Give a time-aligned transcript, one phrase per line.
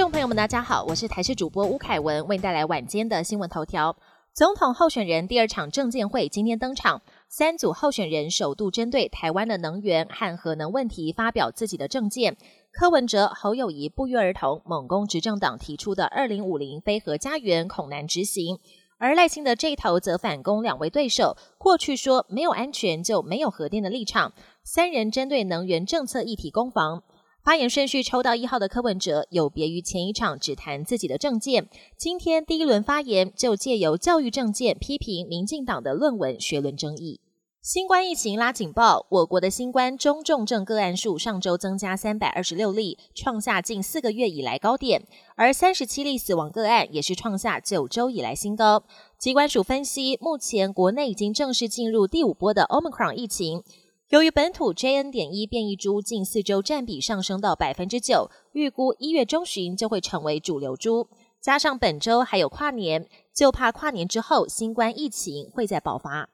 [0.00, 3.94] 众朋友们大家好，我是台视主播吴凯文，为您带来晚间的新闻头条。
[4.32, 12.38] 总统候选人第二场政见会今天登场，三组候选人首度针对台湾的能源和核能问题发表自己的政见。
[12.72, 18.58] 柯文哲、侯友谊不约而同猛攻执政党提出的二零五零非核家园，恐难执行。
[18.96, 24.32] 而赖清德这一头则反攻两位对手，过去说没有安全就没有核电的立场，
[24.64, 27.02] 三人针对能源政策议题攻防。
[27.42, 37.20] 发言顺序抽到一号的柯文哲，有别于前一场只谈自己的政见，今天第一轮发言就借由教育政见批评民进党的论文学论争议。
[37.62, 48.82] 新冠疫情拉警报，我国的新冠中重症个案数上周增加三百二十六例，创下近四个月以来高点，而三十七例死亡个案也是创下九周以来新高。
[49.18, 53.62] 机关署分析，目前国内已经正式进入第五波的 Omicron 疫情。
[54.10, 55.12] 由于本土 JN.
[55.12, 61.08] 点一变异株近四周占比上升到百分之九，预估一月中旬就会成为主流株。
[61.40, 66.28] 加上本周还有跨年，就怕跨年之后新冠疫情会再爆发。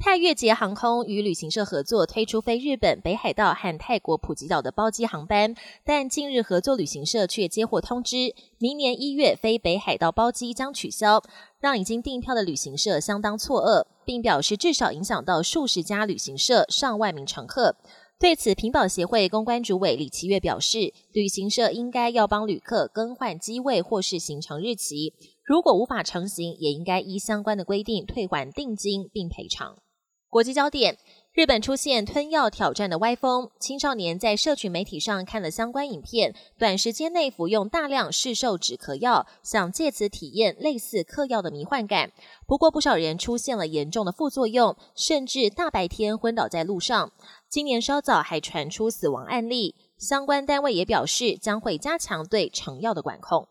[0.00, 11.20] 泰越捷航空与旅行社合作推出飞日本、北海道和泰国普吉岛的包机航班，但近日合作旅行社却接获通知，明年一月飞北海道包机将取消，
[11.58, 17.74] 让已经订票的旅行社相当错愕，并表示至少影响到数十家旅行社、上万名乘客。
[18.20, 25.12] 对此，屏保协会公关主委李奇月表示，旅行社应该要帮旅客更换机位或是行程日期，
[25.44, 29.76] 如果无法成行，也应该依相关的规定退还定金并赔偿。
[30.30, 30.98] 国际焦点：
[31.32, 42.12] 日本出现吞药挑战的歪风，青少年在社群媒体上看了相关影片，短时间内服用大量市售止咳药，想借此体验类似嗑药的迷幻感。
[42.46, 47.10] 不过，不少人出现了严重的副作用，甚至大白天昏倒在路上。
[47.48, 53.48] 今年稍早还传出死亡案例，相关单位也表示将会加强对成药的管控。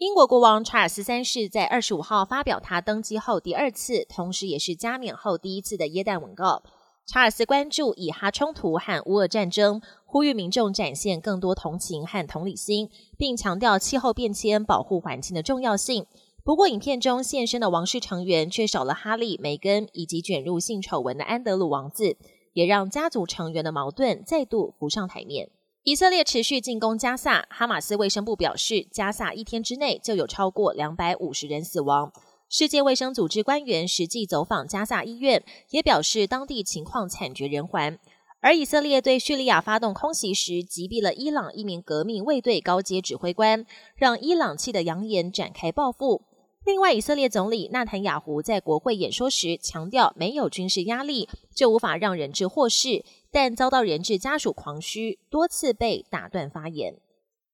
[0.00, 6.62] 英国国王查尔斯三世在二十五号发表他登基后第二次，同时也是加冕后第一次的耶诞文告。
[7.04, 12.88] 查尔斯关注以哈冲突和乌俄战争，呼吁民众展现更多同情和同理心，
[13.18, 16.06] 并强调气候变迁保护环境的重要性。
[16.42, 22.16] 不过，影片中现身的王室成员却少了哈利、梅根以及卷入性丑闻的安德鲁王子，
[22.54, 25.50] 也让家族成员的矛盾再度浮上台面。
[25.82, 32.12] 以色列持续进攻加萨，哈马斯卫生部表示，加萨一天之内就有超过两百五十人死亡。
[32.50, 37.98] 世界卫生组织官员实际走访加萨医院，也表示当地情况惨绝人寰。
[38.42, 43.64] 而以色列对叙利亚发动空袭时，击毙了伊朗一名革命卫队高阶指挥官，
[43.96, 46.20] 让伊朗气得扬言展开报复。
[46.66, 53.02] 另外，以色列总理纳坦雅胡在国会演说时强调，没有军事压力就无法让人质获释。
[53.30, 56.96] 但遭到人质家属狂嘘，多次被打断发言。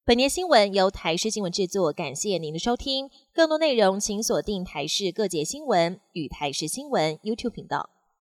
[0.04, 3.10] 本年新闻由台视新闻制作，感谢您的收听。
[3.32, 7.95] 更多内容请锁定台视各节新闻与台视新闻 YouTube 频道。